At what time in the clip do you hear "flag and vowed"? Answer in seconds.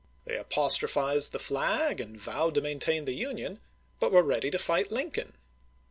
1.37-2.55